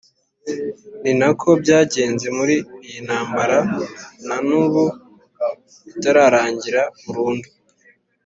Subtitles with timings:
[1.01, 2.55] ni nako byagenze muri
[2.87, 3.59] iyi ntambara
[4.27, 4.85] na n'ubu
[5.95, 7.49] itararangira burundu.